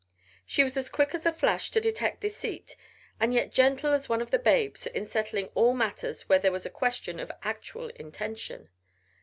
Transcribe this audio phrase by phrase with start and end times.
[0.47, 2.75] She was as quick as a flash to detect deceit
[3.19, 6.65] and yet gentle as one of the Babes in settling all matters where there was
[6.65, 8.69] a question of actual intention.